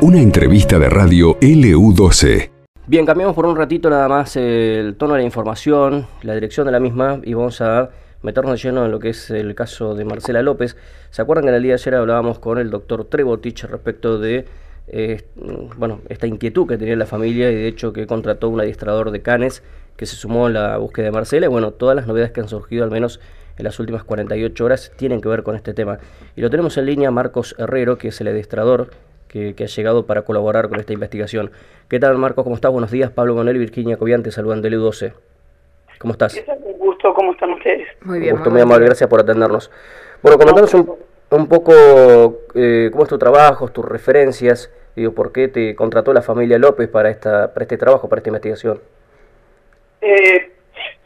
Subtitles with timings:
[0.00, 2.50] Una entrevista de radio LU12.
[2.88, 6.72] Bien, cambiamos por un ratito nada más el tono de la información, la dirección de
[6.72, 7.90] la misma y vamos a
[8.22, 10.76] meternos de lleno en lo que es el caso de Marcela López.
[11.10, 14.44] ¿Se acuerdan que en el día de ayer hablábamos con el doctor Trebotich respecto de
[14.88, 15.22] eh,
[15.76, 19.22] bueno, esta inquietud que tenía la familia y de hecho que contrató un adiestrador de
[19.22, 19.62] canes
[19.96, 22.48] que se sumó a la búsqueda de Marcela y bueno, todas las novedades que han
[22.48, 23.20] surgido al menos
[23.58, 25.98] en las últimas 48 horas tienen que ver con este tema.
[26.36, 28.90] Y lo tenemos en línea Marcos Herrero, que es el adiestrador
[29.32, 31.50] que, ha llegado para colaborar con esta investigación.
[31.88, 32.44] ¿Qué tal, Marcos?
[32.44, 32.70] ¿Cómo estás?
[32.70, 33.10] Buenos días.
[33.10, 35.12] Pablo Manuel y Virginia Cobiante saludan del U12.
[35.98, 36.42] ¿Cómo estás?
[36.64, 37.88] Un gusto, ¿cómo están ustedes?
[38.02, 38.34] Muy bien.
[38.34, 39.70] Un gusto, muy, amable, gracias por atendernos.
[40.22, 41.72] Bueno, comentanos un, poco
[42.54, 46.88] eh, cómo es tu trabajo, tus referencias, digo, por qué te contrató la familia López
[46.88, 48.80] para, esta, para este trabajo, para esta investigación.
[50.02, 50.52] Eh,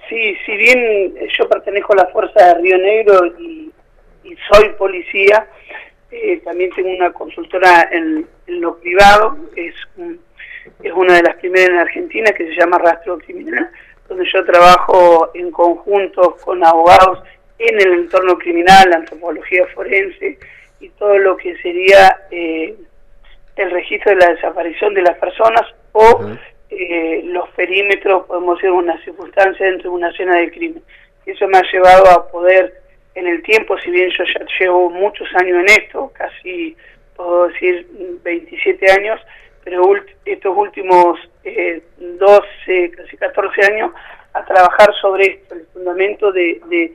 [0.09, 3.73] sí, si bien yo pertenezco a la Fuerza de Río Negro y
[4.51, 5.47] soy policía,
[6.10, 9.74] eh, también tengo una consultora en, lo privado, es,
[10.83, 13.70] es una de las primeras en Argentina que se llama Rastro Criminal,
[14.08, 17.22] donde yo trabajo en conjunto con abogados
[17.59, 20.38] en el entorno criminal, antropología forense
[20.81, 22.77] y todo lo que sería eh,
[23.56, 26.20] el registro de la desaparición de las personas o
[26.70, 30.83] eh, los perímetros, podemos decir, una circunstancia dentro de una escena de crimen.
[31.25, 32.83] Eso me ha llevado a poder
[33.14, 36.77] en el tiempo, si bien yo ya llevo muchos años en esto, casi
[37.17, 37.87] puedo decir
[38.22, 39.20] 27 años,
[39.64, 39.83] pero
[40.25, 43.91] estos últimos eh, 12, casi 14 años,
[44.34, 46.92] a trabajar sobre esto, el fundamento de,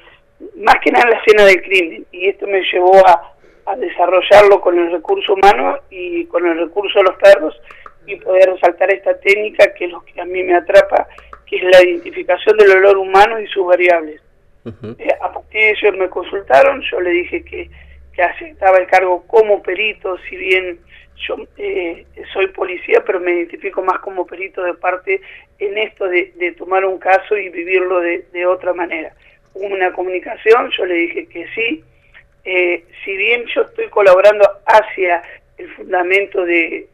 [0.57, 3.33] más que nada la escena del crimen, y esto me llevó a,
[3.65, 7.59] a desarrollarlo con el recurso humano y con el recurso de los perros,
[8.05, 11.07] y poder resaltar esta técnica que es lo que a mí me atrapa,
[11.45, 14.21] que es la identificación del olor humano y sus variables.
[14.65, 17.69] Eh, a partir de ellos me consultaron, yo le dije que,
[18.13, 20.79] que aceptaba el cargo como perito, si bien
[21.27, 25.21] yo eh, soy policía, pero me identifico más como perito de parte
[25.59, 29.13] en esto de, tomar un caso y vivirlo de, de, otra manera.
[29.53, 31.83] Hubo una comunicación, yo le dije que sí,
[32.43, 35.21] eh, si bien yo estoy colaborando hacia
[35.57, 36.87] el fundamento de,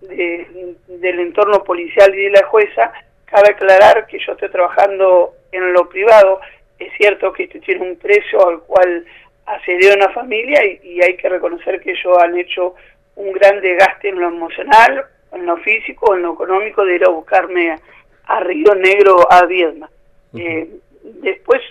[0.00, 2.92] del entorno policial y de la jueza,
[3.24, 6.40] cabe aclarar que yo estoy trabajando en lo privado,
[6.78, 9.04] es cierto que esto tiene un precio al cual
[9.46, 12.74] accedió una familia y, hay que reconocer que ellos han hecho
[13.14, 17.10] un gran desgaste en lo emocional, en lo físico, en lo económico de ir a
[17.10, 17.76] buscarme
[18.26, 19.88] a, Río Negro, a Viedma.
[20.36, 20.68] Eh,
[21.02, 21.62] después,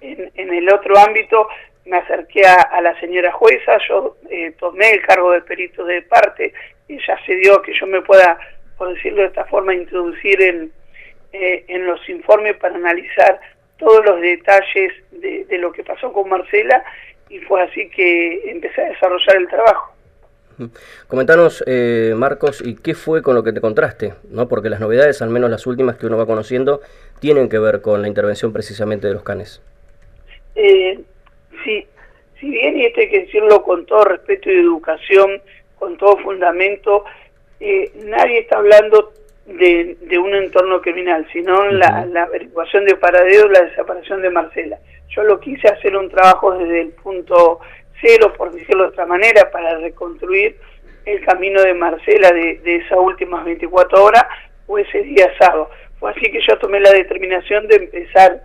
[0.00, 1.48] en, el otro ámbito,
[1.86, 6.52] me acerqué a, la señora jueza, yo eh, tomé el cargo de perito de parte,
[6.88, 8.38] ella se dio que yo me pueda,
[8.76, 10.72] por decirlo de esta forma, introducir en,
[11.32, 13.40] eh, en los informes para analizar
[13.78, 16.84] todos los detalles de, lo que pasó con Marcela
[17.28, 19.92] y fue así que empecé a desarrollar el trabajo.
[21.06, 24.14] Comentanos, eh, Marcos, ¿y qué fue con lo que te contraste?
[24.30, 24.48] ¿no?
[24.48, 26.80] Porque las novedades, al menos las últimas que uno va conociendo,
[27.20, 29.60] tienen que ver con la intervención precisamente de los canes.
[30.54, 31.00] Eh,
[31.66, 31.86] sí,
[32.40, 35.42] si bien, y esto hay que decirlo con todo respeto y educación,
[35.78, 37.04] con todo fundamento,
[37.60, 39.12] eh, nadie está hablando
[39.46, 44.78] de, un entorno criminal, sino la, la, averiguación de paradero, la desaparición de Marcela.
[45.08, 47.60] Yo lo quise hacer un trabajo desde el punto
[48.00, 50.56] cero, por decirlo de otra manera, para reconstruir
[51.04, 54.24] el camino de Marcela de, esas últimas 24 horas
[54.66, 55.70] o ese día sábado.
[55.98, 58.42] Fue así que yo tomé la determinación de empezar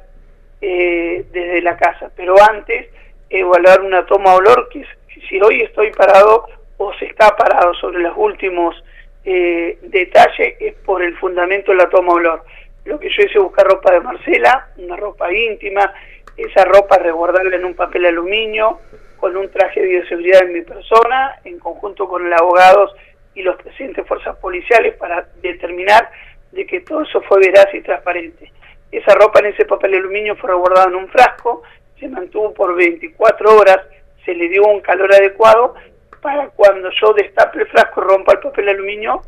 [0.61, 2.87] eh, desde la casa, pero antes
[3.31, 4.85] evaluar una toma olor, que
[5.29, 6.45] si hoy estoy parado
[6.77, 8.75] o se está parado sobre los últimos
[9.23, 12.43] eh, detalle es por el fundamento de la toma olor.
[12.85, 15.93] Lo que yo hice buscar ropa de Marcela, una ropa íntima,
[16.35, 18.79] esa ropa resguardarla en un papel aluminio,
[19.17, 22.95] con un traje de bioseguridad en mi persona, en conjunto con los abogados
[23.35, 26.09] y los presentes fuerzas policiales para determinar
[26.51, 28.51] de que todo eso fue veraz y transparente.
[28.91, 31.61] Esa ropa en ese papel aluminio fue resguardada en un frasco,
[32.01, 33.77] se mantuvo por 24 horas,
[34.25, 35.75] se le dio un calor adecuado
[36.21, 39.21] para cuando yo destape el frasco rompa el papel aluminio,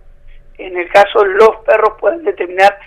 [0.58, 2.78] en el caso los perros pueden determinar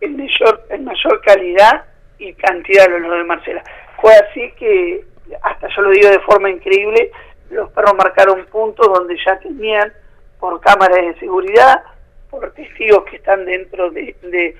[0.00, 1.84] el mayor, el mayor calidad
[2.18, 3.62] y cantidad de los de Marcela.
[4.00, 5.04] Fue así que,
[5.42, 7.10] hasta yo lo digo de forma increíble,
[7.50, 9.92] los perros marcaron puntos donde ya tenían
[10.38, 11.82] por cámaras de seguridad,
[12.30, 14.56] por testigos que están dentro de, de,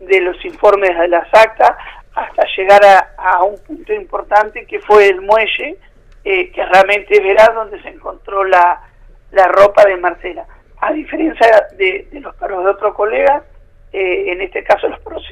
[0.00, 1.76] los informes de las actas,
[2.14, 2.80] hasta llegar
[3.16, 5.76] a, un punto importante que fue el muelle,
[6.24, 8.80] eh, que realmente es donde se encontró la,
[9.30, 10.46] la ropa de Marcela.
[10.80, 13.42] A diferencia de, los perros de otro colega,
[13.92, 15.24] eh, en este caso los perros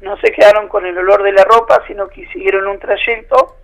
[0.00, 3.56] no se quedaron con el olor de la ropa, sino que siguieron un trayecto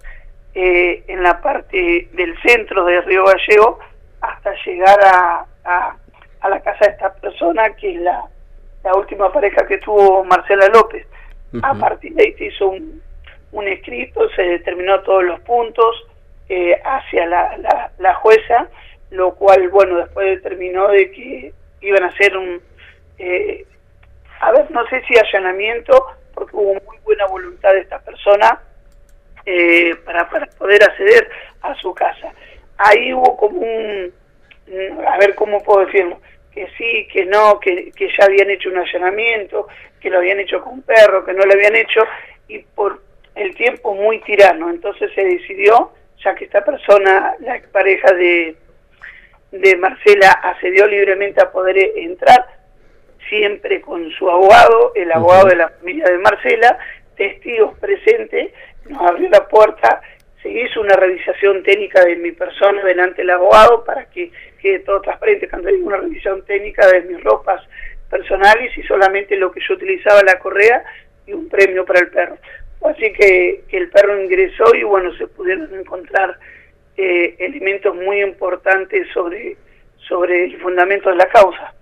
[0.54, 3.78] eh, en la parte del centro de Río Gallego
[4.20, 8.24] hasta llegar a, a, la casa de esta persona, que es la,
[8.84, 11.06] la última pareja que tuvo Marcela López.
[11.62, 13.02] A partir de ahí se hizo un,
[13.52, 16.06] un escrito, se determinó todos los puntos
[16.48, 18.68] eh, hacia la, la, jueza,
[19.10, 21.52] lo cual, bueno, después determinó de que
[21.82, 22.60] iban a hacer un,
[23.18, 23.66] eh,
[24.40, 28.60] a ver, no sé si allanamiento, porque hubo muy buena voluntad de esta persona
[29.44, 31.28] eh, para, para poder acceder
[31.60, 32.32] a su casa.
[32.78, 34.12] Ahí hubo como un,
[35.06, 36.18] a ver cómo puedo decirlo,
[36.54, 39.68] que sí, que no, que, que ya habían hecho un allanamiento,
[40.00, 42.04] que lo habían hecho con un perro, que no lo habían hecho,
[42.48, 43.00] y por
[43.34, 44.70] el tiempo muy tirano.
[44.70, 48.56] Entonces se decidió, ya que esta persona, la pareja de,
[49.52, 52.46] de Marcela, accedió libremente a poder entrar,
[53.28, 56.78] siempre con su abogado, el abogado de la familia de Marcela,
[57.16, 58.52] testigos presentes,
[58.88, 60.02] nos abrió la puerta,
[60.42, 65.00] se hizo una revisación técnica de mi persona delante del abogado para que quede todo
[65.00, 67.60] transparente, cuando hay una revisión técnica de mis ropas
[68.08, 70.84] personales y solamente lo que yo utilizaba la correa
[71.26, 72.38] y un premio para el perro.
[72.84, 76.38] Así que, el perro ingresó y bueno, se pudieron encontrar
[76.96, 79.56] eh, elementos muy importantes sobre,
[80.08, 81.74] sobre el fundamento de la causa.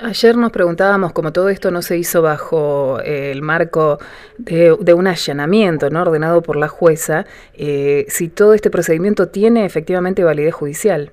[0.00, 3.98] Ayer nos preguntábamos, como todo esto no se hizo bajo eh, el marco
[4.38, 6.02] de, un allanamiento ¿no?
[6.02, 7.24] ordenado por la jueza,
[7.54, 11.12] eh, si todo este procedimiento tiene efectivamente validez judicial.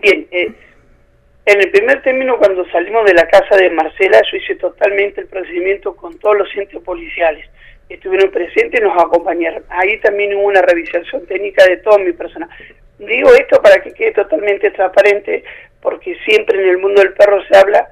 [0.00, 0.52] Bien, eh,
[1.46, 5.28] en el primer término, cuando salimos de la casa de Marcela, yo hice totalmente el
[5.28, 7.48] procedimiento con todos los entes policiales.
[7.88, 9.62] Estuvieron presentes y nos acompañaron.
[9.68, 12.48] Ahí también hubo una revisación técnica de toda mi persona.
[12.98, 15.44] Digo esto para que quede totalmente transparente,
[15.80, 17.88] porque siempre en el mundo del perro se habla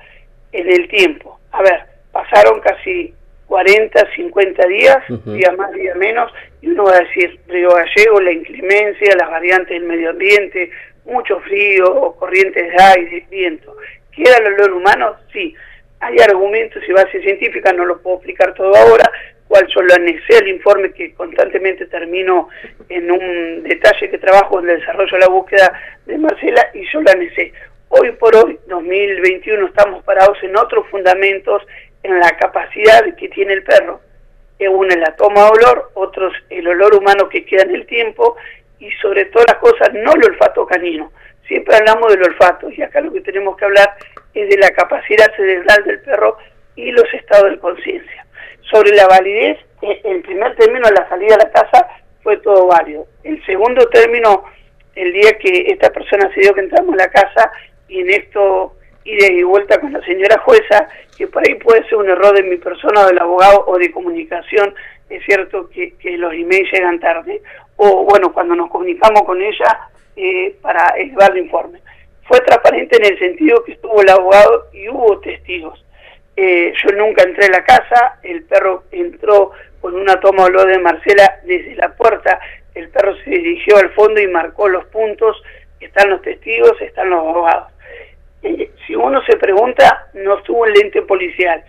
[0.50, 1.38] en el tiempo.
[1.52, 1.80] A ver,
[2.10, 3.14] pasaron casi
[3.46, 8.32] 40, 50 días, día más, día menos, y uno va a decir, Río Gallego, la
[8.32, 10.70] inclemencia, las variantes del medio ambiente,
[11.04, 13.76] mucho frío, corrientes de aire, viento.
[14.12, 15.16] ¿Queda el olor humano?
[15.32, 15.54] Sí.
[16.00, 19.10] Hay argumentos y bases científicas, no lo puedo explicar todo ahora,
[19.48, 22.48] cual yo lo anexé al informe que constantemente termino
[22.88, 25.72] en un detalle que trabajo en el desarrollo de la búsqueda
[26.06, 27.52] de Marcela y yo lo anexé.
[27.88, 31.62] Hoy por hoy, 2021, estamos parados en otros fundamentos,
[32.02, 34.00] en la capacidad que tiene el perro.
[34.60, 38.36] Uno es la toma de olor, otros el olor humano que queda en el tiempo
[38.84, 41.10] y sobre todas las cosas no el olfato canino.
[41.48, 43.96] Siempre hablamos del olfato y acá lo que tenemos que hablar
[44.34, 46.36] es de la capacidad cerebral del perro
[46.76, 48.26] y los estados de conciencia.
[48.70, 51.86] Sobre la validez, eh, el primer término a la salida de la casa
[52.22, 53.06] fue todo válido.
[53.22, 54.44] El segundo término,
[54.94, 57.52] el día que esta persona se dio que entramos a la casa
[57.88, 61.96] y en esto ida y vuelta con la señora jueza, que por ahí puede ser
[61.96, 64.74] un error de mi persona, del abogado o de comunicación,
[65.08, 67.42] es cierto que, que los emails llegan tarde,
[67.76, 71.80] o bueno, cuando nos comunicamos con ella eh, para elevar el informe.
[72.26, 75.84] Fue transparente en el sentido que estuvo el abogado y hubo testigos.
[76.36, 80.78] Eh, yo nunca entré a la casa, el perro entró con una toma olor de
[80.78, 82.40] Marcela desde la puerta,
[82.74, 85.40] el perro se dirigió al fondo y marcó los puntos,
[85.80, 87.72] están los testigos, están los abogados.
[88.42, 91.62] Eh, si uno se pregunta, no estuvo el lente policial.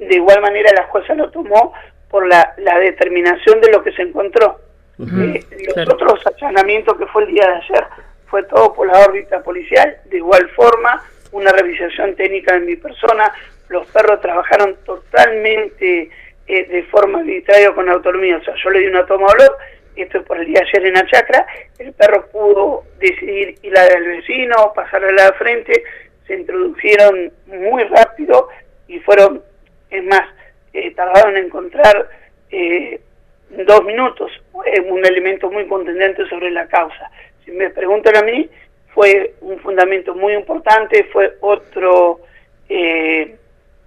[0.00, 1.72] De igual manera la jueza lo tomó
[2.10, 4.58] por la, la determinación de lo que se encontró.
[5.00, 5.40] Eh,
[5.76, 7.86] los otros allanamientos que fue el día de ayer
[8.26, 13.32] fue todo por la órbita policial, de igual forma, una revisación técnica de mi persona,
[13.68, 16.10] los perros trabajaron totalmente
[16.46, 19.58] eh, de forma arbitraria con autonomía, o sea, yo le di una toma de olor,
[19.96, 21.46] esto es por el día de ayer en la chacra,
[21.78, 25.82] el perro pudo decidir ir a la del vecino, pasar a la de frente,
[26.26, 28.48] se introdujeron muy rápido
[28.86, 29.42] y fueron,
[29.90, 30.22] es más,
[30.72, 32.08] eh, tardaron en encontrar
[32.50, 33.00] eh,
[33.50, 37.10] dos minutos, un elemento muy contundente sobre la causa.
[37.44, 38.48] Si me preguntan a mí,
[38.94, 42.20] fue un fundamento muy importante, fue otro
[42.68, 43.36] eh,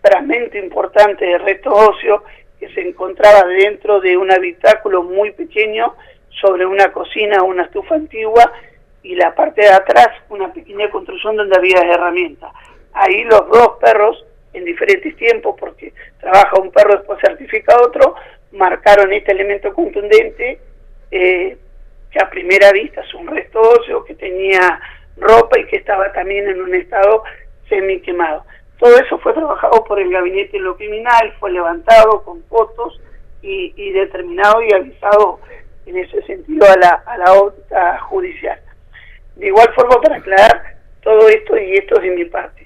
[0.01, 2.23] fragmento importante de resto óseo
[2.59, 5.95] que se encontraba dentro de un habitáculo muy pequeño
[6.41, 8.51] sobre una cocina, una estufa antigua
[9.01, 12.51] y la parte de atrás una pequeña construcción donde había herramientas.
[12.93, 18.15] Ahí los dos perros en diferentes tiempos, porque trabaja un perro, después certifica otro,
[18.51, 20.59] marcaron este elemento contundente,
[21.11, 21.57] eh,
[22.11, 24.79] que a primera vista es un resto óseo, que tenía
[25.17, 27.23] ropa y que estaba también en un estado
[27.67, 28.45] semi quemado.
[28.79, 32.99] Todo eso fue trabajado por el gabinete de lo criminal, fue levantado con fotos
[33.41, 35.39] y, determinado y avisado
[35.85, 38.59] en ese sentido a la, a la judicial.
[39.35, 42.62] De igual forma, para aclarar todo esto, y esto es de mi parte,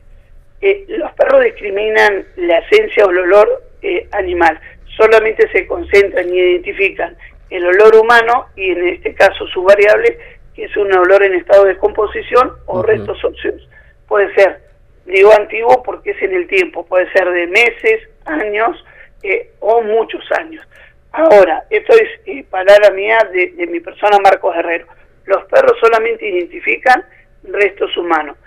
[0.62, 4.60] eh, los perros discriminan la esencia o el olor eh, animal,
[4.96, 7.16] solamente se concentran y identifican
[7.50, 10.18] el olor humano y en este caso su variable,
[10.56, 13.70] que es un olor en estado de descomposición o restos óseos.
[14.08, 14.62] Puede ser,
[15.06, 18.84] digo antiguo porque es en el tiempo, puede ser de meses, años
[19.24, 20.68] eh, o muchos años.
[21.12, 24.88] Ahora, esto es eh, palabra mía de, de mi persona Marcos Herrero.
[25.26, 27.04] Los perros solamente identifican
[27.44, 28.38] restos humanos.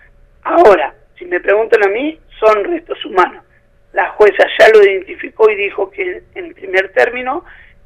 [0.42, 3.44] Ahora, si me preguntan a mí, son restos humanos.
[3.92, 7.44] La jueza ya lo identificó y dijo que en primer término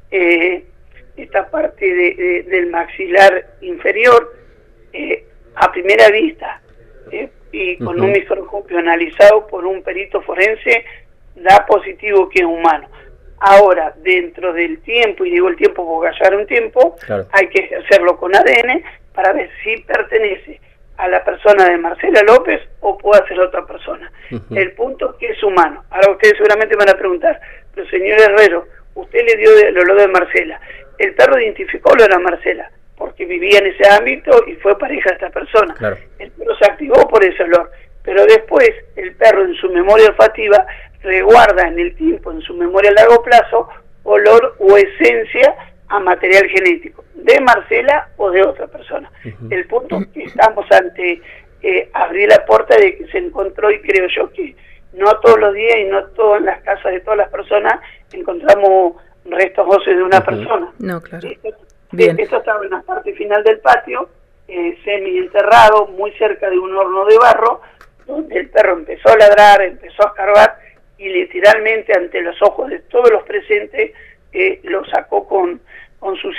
[0.09, 0.63] eh,
[1.17, 1.85] esta parte
[2.47, 4.33] del maxilar inferior
[4.93, 5.25] eh,
[5.55, 6.61] a primera vista
[7.11, 10.85] eh, y con un microscopio analizado por un perito forense
[11.35, 12.87] da positivo que es humano.
[13.39, 16.95] Ahora, dentro del tiempo, y digo el tiempo porque hallar un tiempo,
[17.31, 18.81] hay que hacerlo con ADN
[19.13, 20.61] para ver si pertenece
[20.97, 24.11] a la persona de Marcela López o puede ser otra persona.
[24.51, 25.83] El punto es que es humano.
[25.89, 27.39] Ahora ustedes seguramente van a preguntar,
[27.73, 30.59] pero señor Herrero, usted le dio el olor de Marcela.
[30.97, 35.15] El perro identificó lo de Marcela, porque vivía en ese ámbito y fue pareja de
[35.15, 35.75] esta persona.
[36.19, 37.69] El perro se activó por ese olor,
[38.03, 40.65] pero después el perro en su memoria olfativa
[41.01, 43.67] reguarda en el tiempo, en su memoria a largo plazo,
[44.03, 45.55] olor o esencia
[45.89, 49.11] a material genético, de Marcela o de otra persona.
[49.49, 51.21] El punto que estamos ante
[51.61, 54.55] eh, abrir la puerta de que se encontró y creo yo que
[54.93, 57.79] no todos los días y no todas las casas de todas las personas
[58.13, 60.71] encontramos restos óseos de una persona.
[60.79, 61.27] No, claro.
[61.27, 61.49] Esto,
[61.91, 64.09] esto, estaba en la parte final del patio,
[64.47, 67.61] eh, semi enterrado, muy cerca de un horno de barro,
[68.05, 70.59] donde el perro empezó a ladrar, empezó a escarbar
[70.97, 73.91] y literalmente ante los ojos de todos los presentes
[74.35, 75.61] eh, lo sacó con,
[75.99, 76.31] con su,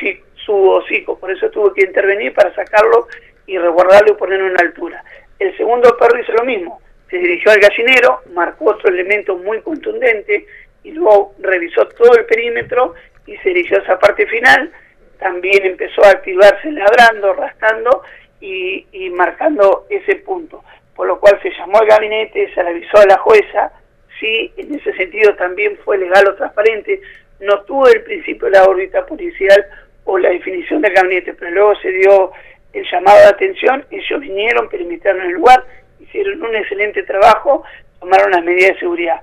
[0.44, 1.18] su hocico.
[1.18, 3.08] Por eso tuvo que intervenir para sacarlo
[3.46, 5.02] y resguardarlo y ponerlo en altura.
[5.38, 6.80] El segundo perro hizo lo mismo.
[7.10, 10.46] Se dirigió al gallinero, marcó otro elemento muy contundente
[10.82, 12.94] y luego revisó todo el perímetro
[13.26, 14.72] y se dirigió a esa parte final.
[15.18, 18.02] También empezó a activarse ladrando, rascando
[18.40, 20.62] y, y marcando ese punto.
[20.94, 23.72] Por lo cual se llamó al gabinete, se le avisó a la jueza.
[24.18, 27.00] Sí, en ese sentido también fue legal o transparente.
[27.40, 29.64] No tuvo el principio de la órbita policial
[30.04, 32.32] o la definición del gabinete, pero luego se dio
[32.72, 35.64] el llamado de atención, ellos vinieron, perimetraron el lugar,
[35.98, 37.64] hicieron un excelente trabajo,
[38.00, 39.22] tomaron las medidas de seguridad.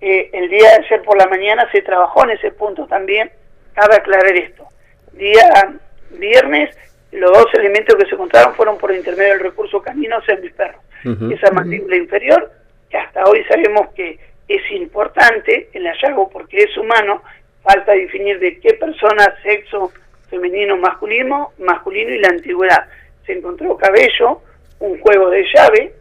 [0.00, 3.30] Eh, el día de ayer por la mañana se trabajó en ese punto también,
[3.74, 4.66] cabe aclarar esto.
[5.12, 5.78] Día
[6.10, 6.76] viernes,
[7.12, 10.80] los dos elementos que se encontraron fueron por intermedio del recurso canino mis perros.
[11.04, 12.50] Esa mandíbula inferior,
[12.88, 14.18] que hasta hoy sabemos que
[14.48, 17.22] es importante el hallazgo porque es humano,
[17.62, 19.92] falta definir de qué persona, sexo,
[20.28, 22.86] femenino, masculino, masculino y la antigüedad.
[23.26, 24.40] Se encontró cabello,
[24.80, 25.94] un juego de llave,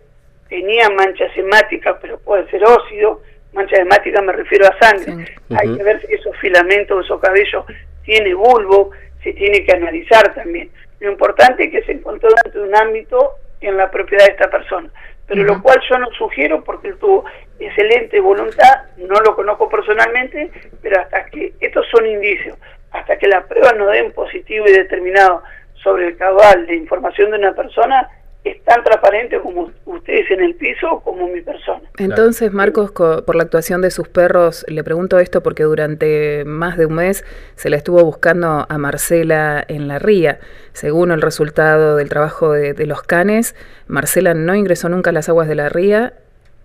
[0.49, 3.21] tenía manchas hemáticas, pero puede ser óxido,
[3.53, 5.25] manchas hemáticas me refiero a sangre.
[5.49, 7.65] Hay que ver si esos filamentos, esos cabellos
[8.03, 8.91] tiene bulbo,
[9.23, 10.69] se tiene que analizar también.
[10.99, 14.49] Lo importante es que se encontró dentro de un ámbito en la propiedad de esta
[14.49, 14.89] persona,
[15.27, 17.25] pero lo cual yo no sugiero porque él tuvo
[17.59, 20.51] excelente voluntad, no lo conozco personalmente,
[20.81, 22.57] pero hasta que estos son indicios,
[22.91, 25.43] hasta que las pruebas no den positivo y determinado
[25.75, 28.09] sobre el cabal de información de una persona,
[28.43, 31.81] es tan transparente como ustedes en el piso como mi persona.
[31.97, 36.87] Entonces, Marcos, por la actuación de sus perros, le pregunto esto porque durante más de
[36.87, 37.23] un mes
[37.55, 40.39] se la estuvo buscando a Marcela en la ría.
[40.73, 43.55] Según el resultado del trabajo de, de los canes,
[43.87, 46.13] Marcela no ingresó nunca a las aguas de la ría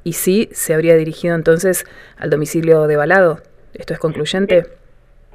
[0.02, 1.84] y sí se habría dirigido entonces
[2.16, 3.40] al domicilio de Balado.
[3.74, 4.66] ¿Esto es concluyente?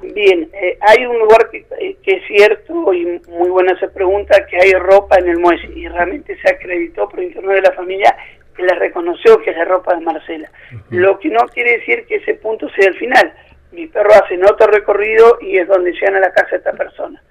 [0.02, 4.46] Bien, eh, hay un lugar que, eh, que, es cierto y muy buena esa pregunta,
[4.46, 8.16] que hay ropa en el muelle y realmente se acreditó por internet de la familia
[8.56, 10.50] que le reconoció que es la ropa de Marcela.
[10.90, 13.32] Lo que no quiere decir que ese punto sea el final.
[13.70, 17.22] Mi perro hace otro recorrido y es donde llegan a la casa de esta persona.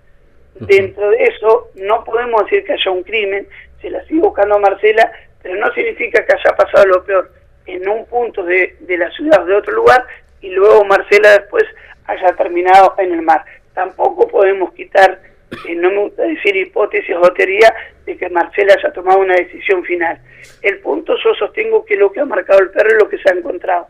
[0.55, 3.47] Dentro de eso no podemos decir que haya un crimen,
[3.81, 5.11] se la sigue buscando a Marcela,
[5.41, 7.31] pero no significa que haya pasado lo peor
[7.65, 10.05] en un punto de, de la ciudad, de otro lugar,
[10.41, 11.63] y luego Marcela después
[12.11, 13.43] haya terminado en el mar.
[13.73, 15.19] Tampoco podemos quitar,
[15.67, 17.73] eh, no me gusta decir hipótesis o teoría,
[18.05, 20.19] de que Marcela haya tomado una decisión final.
[20.61, 23.29] El punto yo sostengo que lo que ha marcado el perro es lo que se
[23.29, 23.87] ha encontrado.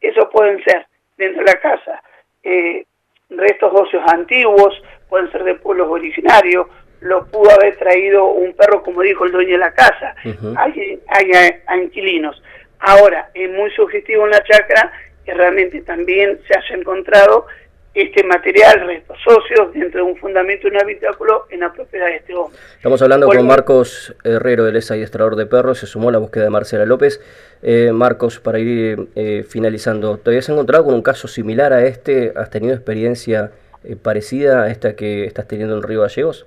[0.00, 2.02] Eso pueden ser dentro de la casa
[2.44, 2.84] eh,
[3.30, 6.66] restos óseos antiguos, pueden ser de pueblos originarios,
[7.00, 10.14] lo pudo haber traído un perro, como dijo el dueño de la casa.
[10.56, 11.30] Hay, hay,
[11.66, 12.40] hay inquilinos.
[12.78, 14.92] Ahora, es muy sugestivo en la chacra
[15.24, 17.46] que realmente también se haya encontrado
[17.94, 22.16] este material, restos socios, dentro de un fundamento de un habitáculo en la propiedad de
[22.16, 22.58] este hombre.
[22.76, 26.44] Estamos hablando con Marcos Herrero, él es adiestrador de perros, se sumó a la búsqueda
[26.44, 27.20] de Marcela López.
[27.62, 32.32] Eh, Marcos, para ir eh, finalizando, ¿te habías encontrado con un caso similar a este?
[32.36, 33.52] ¿Has tenido experiencia
[33.84, 36.46] eh, parecida a esta que estás teniendo en Río Gallegos?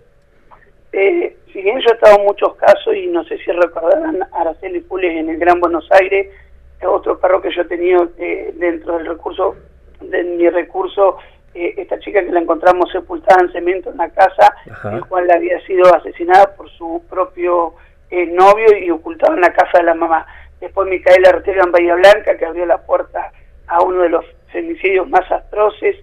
[0.91, 4.81] Eh, si bien yo he estado en muchos casos, y no sé si recordarán Araceli
[4.81, 6.27] Pules en el Gran Buenos Aires,
[6.85, 9.55] otro perro que yo he tenido eh, dentro del recurso,
[10.01, 11.17] de mi recurso,
[11.53, 14.53] eh, esta chica que la encontramos sepultada en cemento en la casa,
[14.91, 17.75] en cual había sido asesinada por su propio
[18.09, 20.25] eh, novio y ocultada en la casa de la mamá.
[20.59, 23.31] Después Micaela Ortega en Bahía Blanca, que abrió la puerta
[23.67, 25.95] a uno de los femicidios más atroces,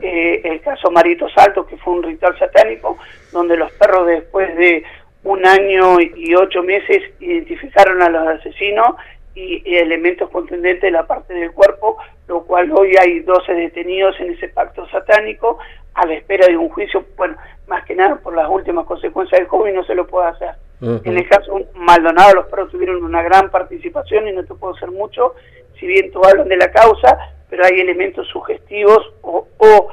[0.00, 2.96] el caso Marito Salto, que fue un ritual satánico,
[3.32, 4.82] donde los perros después de
[5.24, 8.96] un año y ocho meses identificaron a los asesinos
[9.34, 11.96] y, elementos contundentes de la parte del cuerpo,
[12.28, 15.58] lo cual hoy hay 12 detenidos en ese pacto satánico
[15.94, 19.48] a la espera de un juicio, bueno, más que nada por las últimas consecuencias del
[19.48, 20.50] COVID no se lo puede hacer.
[20.80, 24.90] En el caso Maldonado, los perros tuvieron una gran participación y no te puedo hacer
[24.90, 25.34] mucho,
[25.78, 27.18] si bien tú hablan de la causa,
[27.50, 29.88] pero hay elementos sugestivos o, o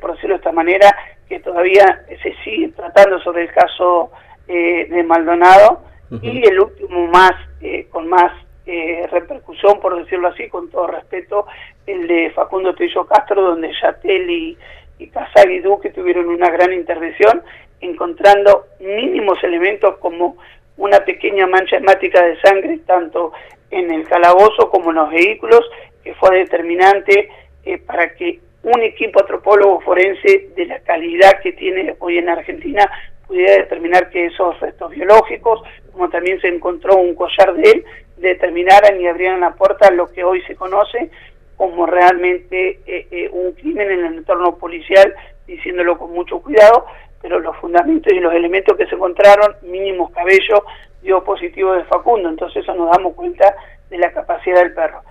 [0.00, 0.94] por decirlo de esta manera,
[1.28, 4.10] que todavía se sigue tratando sobre el caso
[4.48, 5.82] eh, de Maldonado,
[6.22, 8.32] y el último más, eh, con más
[8.66, 11.46] eh, repercusión, por decirlo así, con todo respeto,
[11.86, 14.58] el de Facundo Tello Castro, donde Yatel y,
[14.98, 17.42] y Casal Duque tuvieron una gran intervención,
[17.80, 20.36] encontrando mínimos elementos como
[20.76, 23.32] una pequeña mancha hemática de sangre, tanto
[23.70, 25.62] en el calabozo como en los vehículos,
[26.02, 27.28] que fue determinante
[27.64, 32.90] eh, para que un equipo antropólogo forense de la calidad que tiene hoy en Argentina
[33.30, 37.84] pudiera determinar que esos restos biológicos, como también se encontró un collar de él,
[38.16, 41.10] determinaran y abrieran la puerta a lo que hoy se conoce
[41.56, 45.14] como realmente eh, eh, un crimen en el entorno policial,
[45.46, 46.86] diciéndolo con mucho cuidado,
[47.22, 50.64] pero los fundamentos y los elementos que se encontraron, mínimos cabello,
[51.02, 53.54] dio positivo de Facundo, entonces eso nos damos cuenta
[53.90, 55.02] de la capacidad del perro.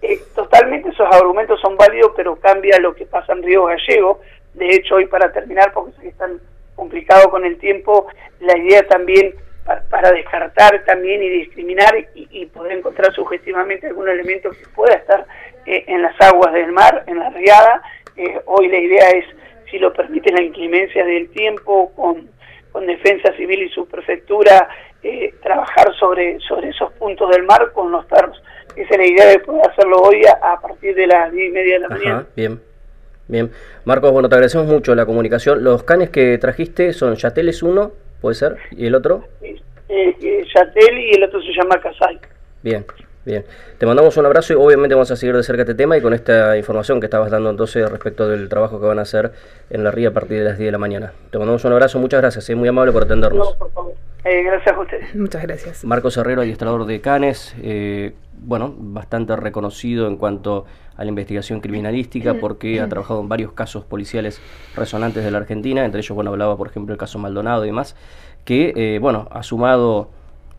[0.00, 4.20] Eh, totalmente esos argumentos son válidos, pero cambia lo que pasa en Río Gallego.
[4.52, 6.38] De hecho, hoy para terminar, porque sé que están
[6.74, 8.06] complicado con el tiempo,
[8.40, 9.34] la idea también
[9.90, 15.26] para, descartar también y discriminar y, poder encontrar subjetivamente algún elemento que pueda estar
[15.66, 17.82] eh, en las aguas del mar, en la riada.
[18.16, 19.24] Eh, hoy la idea es,
[19.70, 22.28] si lo permite la inclemencia del tiempo, con,
[22.72, 24.68] con Defensa Civil y su prefectura,
[25.02, 28.40] eh, trabajar sobre, sobre esos puntos del mar con los perros.
[28.76, 31.74] Esa es la idea de poder hacerlo hoy a, partir de las diez y media
[31.74, 32.26] de la mañana.
[32.36, 32.60] Bien.
[33.28, 33.50] Bien.
[33.84, 35.64] Marcos, bueno, te agradecemos mucho la comunicación.
[35.64, 39.24] Los canes que trajiste son Yatel es uno, puede ser, y el otro.
[39.42, 39.56] Eh,
[39.88, 42.18] eh, Yatel y el otro se llama Casay.
[42.62, 42.84] Bien,
[43.24, 43.44] bien.
[43.78, 46.12] Te mandamos un abrazo y obviamente vamos a seguir de cerca este tema y con
[46.12, 49.32] esta información que estabas dando entonces respecto del trabajo que van a hacer
[49.70, 51.12] en la RIA a partir de las 10 de la mañana.
[51.30, 53.50] Te mandamos un abrazo, muchas gracias, es muy amable por atendernos.
[53.50, 53.94] No, por favor.
[54.24, 55.14] Eh, gracias a ustedes.
[55.14, 55.84] Muchas gracias.
[55.84, 57.54] Marcos Herrero, adiestrador de canes,
[58.40, 60.64] bueno, bastante reconocido en cuanto
[60.96, 64.40] a la investigación criminalística porque ha trabajado en varios casos policiales
[64.76, 67.96] resonantes de la Argentina, entre ellos, bueno, hablaba por ejemplo el caso Maldonado y demás,
[68.44, 70.10] que, eh, bueno, ha sumado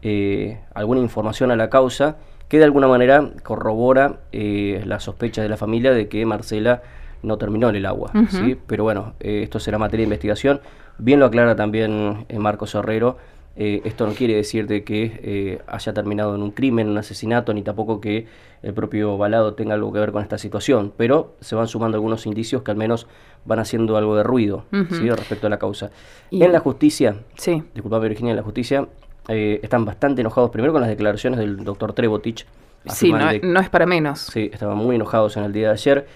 [0.02, 2.18] eh, alguna información a la causa
[2.50, 6.84] que de alguna manera corrobora eh, las sospechas de la familia de que Marcela
[7.24, 8.56] no terminó en el agua, ¿sí?
[8.68, 10.62] Pero bueno, esto será materia de investigación.
[11.00, 13.18] Bien lo aclara también Marcos Herrero,
[13.58, 17.54] eh, esto no quiere decir de que eh, haya terminado en un crimen, un asesinato,
[17.54, 18.28] ni tampoco que
[18.62, 22.26] el propio Balado tenga algo que ver con esta situación, pero se van sumando algunos
[22.26, 23.08] indicios que al menos
[23.46, 25.92] van haciendo algo de ruido respecto a la causa.
[26.32, 27.64] en la justicia, sí.
[27.74, 28.88] disculpame Virginia, en la justicia
[29.30, 32.46] eh, están bastante enojados primero con las declaraciones del doctor Trebotich.
[32.88, 34.20] Sí, no, es para menos.
[34.20, 36.08] Sí, estaban muy enojados en el día de ayer.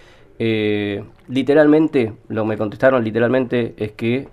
[1.29, 4.27] literalmente, lo que me contestaron literalmente es que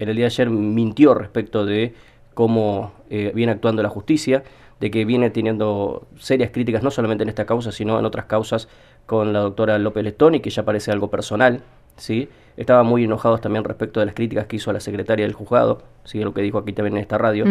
[0.00, 1.94] en el día de ayer mintió respecto de
[2.34, 4.42] cómo eh, viene actuando la justicia,
[4.80, 8.68] de que viene teniendo serias críticas no solamente en esta causa, sino en otras causas
[9.06, 11.62] con la doctora López Letoni, que ya parece algo personal,
[11.96, 12.28] ¿sí?
[12.56, 15.82] Estaban muy enojados también respecto de las críticas que hizo a la secretaria del juzgado,
[16.04, 16.18] ¿sí?
[16.20, 17.44] lo que dijo aquí también en esta radio.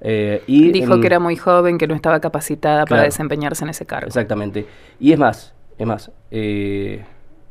[0.00, 3.86] Eh, y dijo que era muy joven, que no estaba capacitada para desempeñarse en ese
[3.86, 4.06] cargo.
[4.06, 4.66] Exactamente.
[4.98, 7.04] Y es más, es más, eh,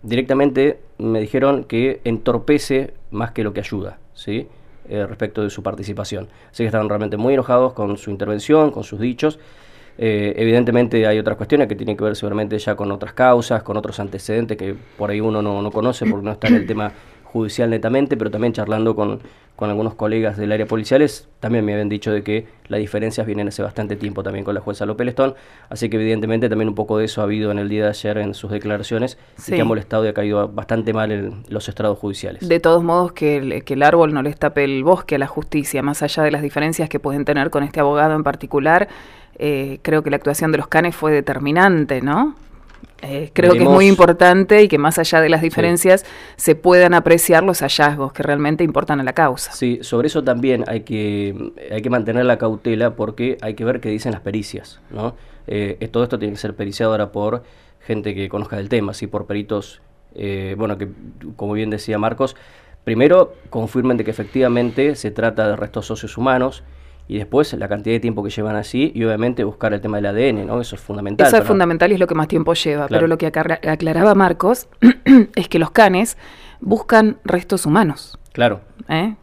[0.05, 3.97] directamente me dijeron que entorpece más que lo que ayuda.
[4.13, 4.47] ¿sí?
[4.87, 6.27] Eh, respecto de su participación.
[6.51, 9.39] Así que estaban realmente muy enojados con su intervención, con sus dichos.
[9.97, 13.77] Eh, evidentemente hay otras cuestiones que tienen que ver seguramente ya con otras causas, con
[13.77, 16.91] otros antecedentes que por ahí uno no, no conoce porque no está en el tema
[17.35, 19.19] judicial netamente, pero también charlando con,
[19.57, 23.49] con algunos colegas del área policiales, también me habían dicho de que las diferencias vienen
[23.49, 25.35] hace bastante tiempo también con la jueza López Lestón,
[25.67, 28.19] así que evidentemente también un poco de eso ha habido en el día de ayer
[28.19, 31.99] en sus declaraciones y que ha molestado y ha caído bastante mal en los estrados
[31.99, 32.47] judiciales.
[32.47, 35.27] De todos modos, que el, que el árbol no les tape el bosque a la
[35.27, 38.87] justicia, más allá de las diferencias que pueden tener con este abogado en particular,
[39.37, 42.35] eh, creo que la actuación de los canes fue determinante, ¿no?
[43.01, 46.05] Eh, creo que es muy importante y que más allá de las diferencias
[46.37, 49.51] se puedan apreciar los hallazgos que realmente importan a la causa.
[49.51, 53.79] Sí, sobre eso también hay que, hay que mantener la cautela porque hay que ver
[53.79, 54.79] qué dicen las pericias.
[54.89, 55.15] ¿no?
[55.47, 57.43] Eh, todo esto tiene que ser periciado ahora por
[57.85, 59.07] gente que conozca del tema, ¿sí?
[59.07, 59.81] por peritos,
[60.15, 60.89] eh, bueno, que
[61.35, 62.35] como bien decía Marcos,
[62.83, 66.63] primero confirmen de que efectivamente se trata de restos socios humanos,
[67.07, 70.07] y después la cantidad de tiempo que llevan así y obviamente buscar el tema del
[70.07, 70.59] ADN, ¿no?
[70.59, 71.27] Eso es fundamental.
[71.27, 74.67] Eso es fundamental y es lo que más tiempo lleva, pero lo que aclaraba Marcos
[75.35, 76.17] es que los canes
[76.59, 78.17] buscan restos humanos.
[78.33, 78.61] Claro.
[78.89, 79.15] ¿eh?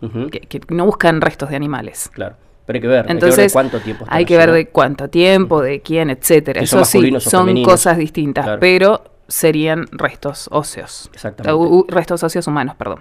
[0.48, 2.10] que, no buscan restos de animales.
[2.12, 2.36] Claro.
[2.64, 4.04] Pero hay que ver, Entonces, hay que ver de cuánto tiempo.
[4.08, 6.62] Hay que ver de cuánto tiempo, de quién, etcétera.
[6.62, 11.10] Eso sí, son cosas distintas, pero serían restos óseos.
[11.12, 11.84] Exactamente.
[11.88, 13.00] restos óseos humanos, perdón.